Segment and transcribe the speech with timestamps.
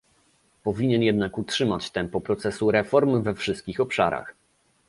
[0.63, 4.33] Powinien jednak utrzymać tempo procesu reform we wszystkich obszarach